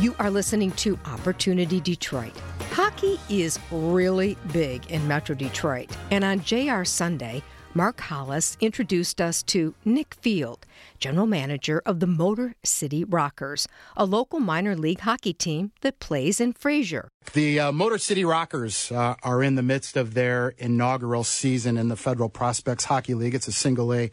[0.00, 2.32] You are listening to Opportunity Detroit.
[2.70, 7.42] Hockey is really big in Metro Detroit, and on JR Sunday,
[7.74, 10.64] Mark Hollis introduced us to Nick Field,
[10.98, 16.40] general manager of the Motor City Rockers, a local minor league hockey team that plays
[16.40, 17.10] in Fraser.
[17.34, 21.88] The uh, Motor City Rockers uh, are in the midst of their inaugural season in
[21.88, 23.34] the Federal Prospects Hockey League.
[23.34, 24.10] It's a single A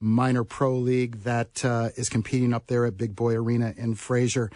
[0.00, 4.50] minor pro league that uh, is competing up there at Big Boy Arena in Fraser.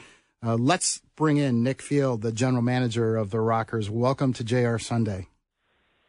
[0.44, 3.90] Uh, let's bring in Nick Field, the general manager of the Rockers.
[3.90, 5.26] Welcome to JR Sunday.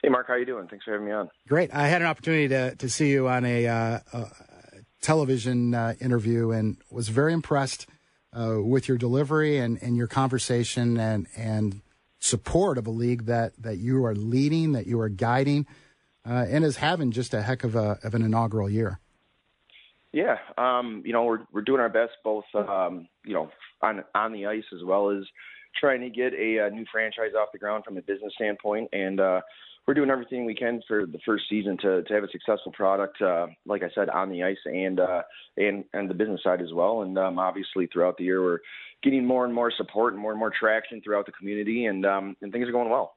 [0.03, 0.67] Hey, Mark, how you doing?
[0.67, 1.29] Thanks for having me on.
[1.47, 1.73] Great.
[1.73, 4.27] I had an opportunity to, to see you on a, uh, a
[5.01, 7.87] television uh, interview and was very impressed
[8.31, 11.81] uh, with your delivery and, and your conversation and, and
[12.19, 15.65] support of a league that, that you are leading, that you are guiding,
[16.23, 18.99] uh, and is having just a heck of, a, of an inaugural year.
[20.11, 23.49] Yeah, um, you know we're we're doing our best both um, you know
[23.81, 25.23] on on the ice as well as
[25.79, 29.19] trying to get a, a new franchise off the ground from a business standpoint, and
[29.19, 29.41] uh,
[29.89, 33.21] we're doing everything we can for the first season to, to have a successful product,
[33.21, 35.21] uh, like I said, on the ice and uh,
[35.57, 37.01] and and the business side as well.
[37.01, 38.59] And um, obviously, throughout the year, we're
[39.03, 42.35] getting more and more support and more and more traction throughout the community, and um,
[42.41, 43.15] and things are going well.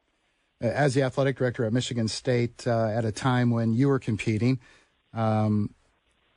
[0.61, 4.61] As the athletic director at Michigan State, uh, at a time when you were competing.
[5.15, 5.75] Um,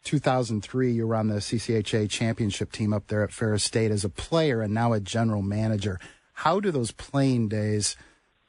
[0.05, 4.09] 2003, you were on the CCHA championship team up there at Ferris State as a
[4.09, 5.99] player and now a general manager.
[6.33, 7.97] How do those playing days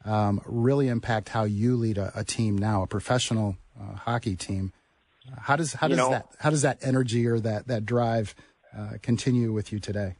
[0.07, 4.73] um, really impact how you lead a, a team now, a professional uh, hockey team.
[5.37, 8.35] How does how does know, that how does that energy or that that drive
[8.77, 10.15] uh, continue with you today?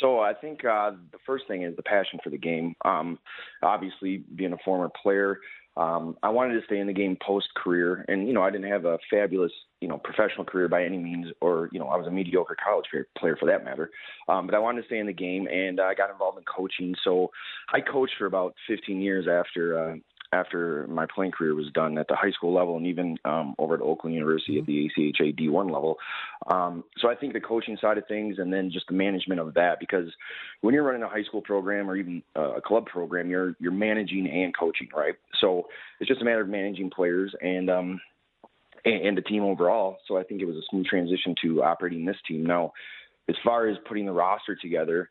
[0.00, 2.74] So I think uh, the first thing is the passion for the game.
[2.84, 3.18] Um,
[3.62, 5.40] obviously, being a former player,
[5.76, 8.70] um, I wanted to stay in the game post career, and you know I didn't
[8.70, 12.06] have a fabulous you know professional career by any means, or you know I was
[12.06, 13.90] a mediocre college player for that matter.
[14.28, 16.94] Um, but I wanted to stay in the game, and I got involved in coaching.
[17.04, 17.30] So
[17.72, 19.94] I coached for about 15 years after uh,
[20.32, 23.74] after my playing career was done at the high school level and even um, over
[23.74, 25.96] at Oakland University at the ACHA D1 level.
[26.46, 29.54] Um, so I think the coaching side of things and then just the management of
[29.54, 30.08] that, because
[30.60, 34.28] when you're running a high school program or even a club program, you're you're managing
[34.28, 35.14] and coaching, right?
[35.40, 35.66] So
[35.98, 38.00] it's just a matter of managing players and um,
[38.84, 39.98] and, and the team overall.
[40.06, 42.44] So I think it was a smooth transition to operating this team.
[42.44, 42.72] Now,
[43.28, 45.10] as far as putting the roster together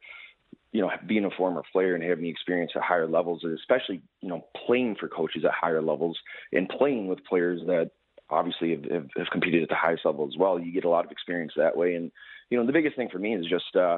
[0.72, 4.30] you know, being a former player and having the experience at higher levels, especially, you
[4.30, 6.18] know, playing for coaches at higher levels
[6.54, 7.92] and playing with players that
[8.30, 11.06] obviously have, have, have competed at the highest level as well, you get a lot
[11.06, 11.96] of experience that way.
[11.96, 12.12] And,
[12.52, 13.98] you know, the biggest thing for me is just, uh,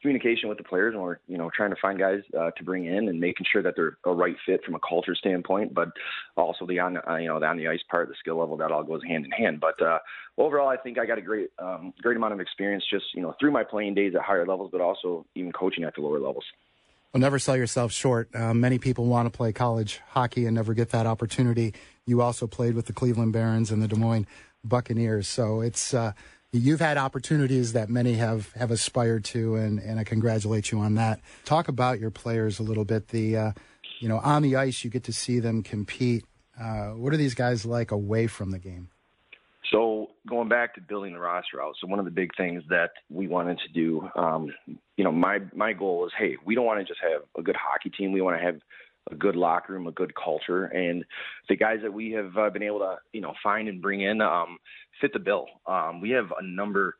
[0.00, 2.86] communication with the players and we're you know trying to find guys uh, to bring
[2.86, 5.88] in and making sure that they're a right fit from a culture standpoint but
[6.36, 8.72] also the on uh, you know the on the ice part the skill level that
[8.72, 9.98] all goes hand in hand but uh,
[10.38, 13.34] overall I think I got a great um, great amount of experience just you know
[13.38, 16.44] through my playing days at higher levels but also even coaching at the lower levels
[17.12, 18.32] well, never sell yourself short.
[18.36, 21.74] Uh, many people want to play college hockey and never get that opportunity.
[22.06, 24.28] You also played with the Cleveland Barons and the Des Moines
[24.62, 26.12] Buccaneers, so it's uh,
[26.52, 30.94] you've had opportunities that many have have aspired to, and and I congratulate you on
[30.96, 31.20] that.
[31.44, 33.08] Talk about your players a little bit.
[33.08, 33.52] The uh,
[33.98, 36.24] you know on the ice, you get to see them compete.
[36.60, 38.90] Uh, what are these guys like away from the game?
[39.70, 42.90] So going back to building the roster out, so one of the big things that
[43.08, 44.52] we wanted to do, um,
[44.96, 47.56] you know, my my goal is, hey, we don't want to just have a good
[47.56, 48.12] hockey team.
[48.12, 48.56] We want to have
[49.10, 51.04] a good locker room, a good culture, and
[51.48, 54.20] the guys that we have uh, been able to you know find and bring in
[54.20, 54.58] um,
[55.00, 55.46] fit the bill.
[55.66, 56.96] Um, we have a number.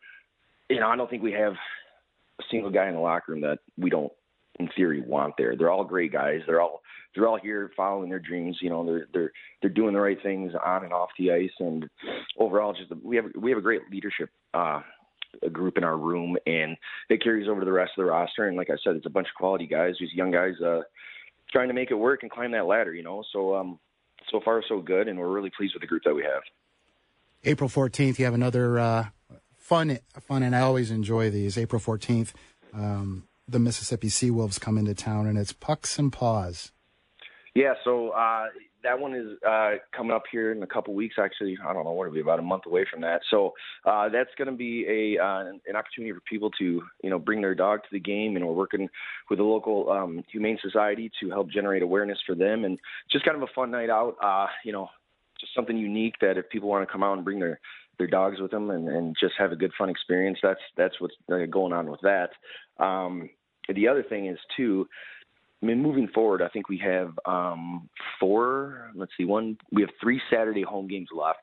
[0.68, 3.58] You know, I don't think we have a single guy in the locker room that
[3.76, 4.12] we don't,
[4.58, 5.56] in theory, want there.
[5.56, 6.40] They're all great guys.
[6.46, 6.82] They're all
[7.14, 8.58] they're all here following their dreams.
[8.60, 11.88] You know, they're they're they're doing the right things on and off the ice, and
[12.38, 14.30] overall, just we have we have a great leadership.
[14.54, 14.80] Uh,
[15.44, 16.76] a group in our room, and
[17.08, 18.48] it carries over to the rest of the roster.
[18.48, 20.80] And like I said, it's a bunch of quality guys, these young guys, uh,
[21.50, 23.22] trying to make it work and climb that ladder, you know.
[23.32, 23.78] So um,
[24.30, 26.42] so far so good, and we're really pleased with the group that we have.
[27.44, 29.06] April fourteenth, you have another uh,
[29.56, 31.56] fun fun, and I always enjoy these.
[31.56, 32.34] April fourteenth,
[32.74, 36.72] um, the Mississippi Sea Wolves come into town, and it's pucks and paws.
[37.54, 38.46] Yeah, so uh,
[38.84, 41.16] that one is uh, coming up here in a couple weeks.
[41.18, 43.22] Actually, I don't know what it'll be about a month away from that.
[43.28, 43.54] So
[43.84, 47.40] uh, that's going to be a uh, an opportunity for people to you know bring
[47.40, 48.88] their dog to the game, and we're working
[49.28, 52.78] with the local um, humane society to help generate awareness for them, and
[53.10, 54.16] just kind of a fun night out.
[54.22, 54.88] Uh, you know,
[55.40, 57.58] just something unique that if people want to come out and bring their
[57.98, 61.14] their dogs with them and, and just have a good fun experience, that's that's what's
[61.32, 62.30] uh, going on with that.
[62.78, 63.28] Um,
[63.68, 64.86] the other thing is too
[65.62, 68.90] I mean, moving forward, I think we have um, four.
[68.94, 69.58] Let's see, one.
[69.72, 71.40] We have three Saturday home games left,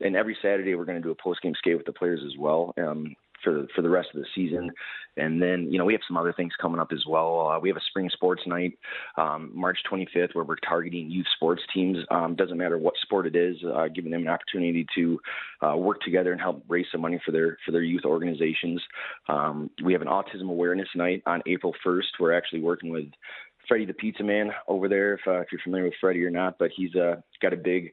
[0.00, 2.38] and every Saturday we're going to do a post game skate with the players as
[2.38, 2.72] well.
[2.78, 4.70] Um, for for the rest of the season.
[5.16, 7.48] And then you know we have some other things coming up as well.
[7.48, 8.78] Uh, we have a spring sports night,
[9.16, 11.98] um, March 25th, where we're targeting youth sports teams.
[12.10, 15.18] Um, doesn't matter what sport it is, uh, giving them an opportunity to
[15.62, 18.80] uh, work together and help raise some money for their for their youth organizations.
[19.28, 22.02] Um, we have an autism awareness night on April 1st.
[22.20, 23.06] We're actually working with
[23.68, 26.58] Freddie the Pizza Man over there, if, uh, if you're familiar with Freddie or not.
[26.58, 27.92] But he's uh, got a big,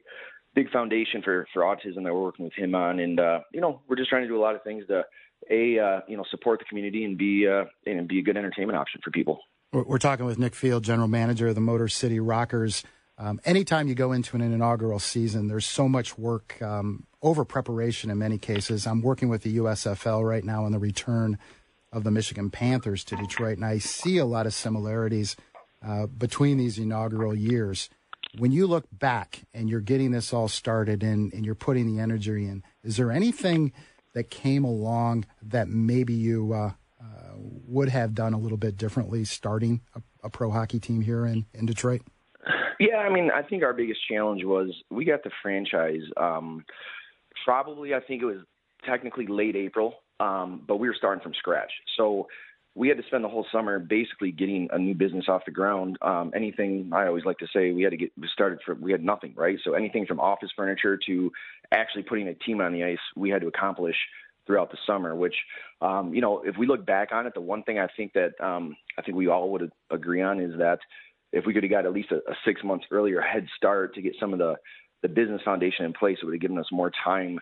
[0.54, 3.82] big foundation for for autism that we're working with him on, and uh, you know
[3.88, 5.04] we're just trying to do a lot of things to
[5.50, 8.78] a uh, you know support the community and be uh, and be a good entertainment
[8.78, 9.40] option for people.
[9.72, 12.82] We're talking with Nick Field, general manager of the Motor City Rockers.
[13.18, 18.10] Um, anytime you go into an inaugural season, there's so much work um, over preparation
[18.10, 18.86] in many cases.
[18.86, 21.38] I'm working with the USFL right now on the return
[21.92, 25.34] of the Michigan Panthers to Detroit, and I see a lot of similarities
[25.84, 27.88] uh, between these inaugural years.
[28.38, 32.02] When you look back and you're getting this all started and, and you're putting the
[32.02, 33.72] energy in, is there anything
[34.14, 39.24] that came along that maybe you uh, uh, would have done a little bit differently
[39.24, 42.02] starting a, a pro hockey team here in, in Detroit?
[42.78, 46.02] Yeah, I mean, I think our biggest challenge was we got the franchise.
[46.16, 46.64] Um,
[47.44, 48.40] probably, I think it was
[48.84, 51.72] technically late April, um, but we were starting from scratch.
[51.96, 52.28] So
[52.76, 55.96] we had to spend the whole summer basically getting a new business off the ground.
[56.02, 59.02] Um, anything I always like to say, we had to get started from we had
[59.02, 59.58] nothing, right?
[59.64, 61.32] So anything from office furniture to
[61.72, 63.96] actually putting a team on the ice, we had to accomplish
[64.46, 65.16] throughout the summer.
[65.16, 65.34] Which,
[65.80, 68.38] um, you know, if we look back on it, the one thing I think that
[68.44, 70.80] um, I think we all would agree on is that
[71.32, 74.02] if we could have got at least a, a six months earlier head start to
[74.02, 74.56] get some of the
[75.02, 77.38] the business foundation in place, it would have given us more time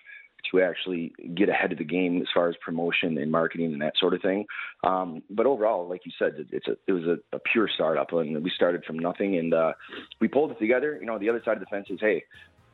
[0.50, 3.94] to actually get ahead of the game as far as promotion and marketing and that
[3.98, 4.46] sort of thing.
[4.82, 8.42] Um, but overall, like you said, it's a, it was a, a pure startup, and
[8.42, 9.72] we started from nothing, and uh,
[10.20, 10.98] we pulled it together.
[11.00, 12.24] You know, the other side of the fence is, hey,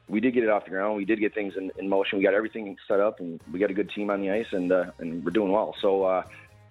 [0.08, 0.96] we did get it off the ground.
[0.96, 2.18] We did get things in, in motion.
[2.18, 4.70] We got everything set up, and we got a good team on the ice, and
[4.72, 5.74] uh, and we're doing well.
[5.80, 6.04] So.
[6.04, 6.22] Uh,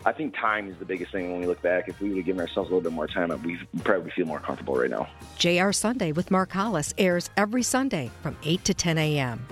[0.05, 1.89] I think time is the biggest thing when we look back.
[1.89, 4.39] If we would have given ourselves a little bit more time, we probably feel more
[4.39, 5.09] comfortable right now.
[5.37, 9.45] JR Sunday with Mark Hollis airs every Sunday from 8 to 10 a.m.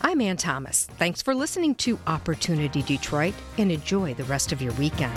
[0.00, 0.86] I'm Ann Thomas.
[0.98, 5.16] Thanks for listening to Opportunity Detroit and enjoy the rest of your weekend.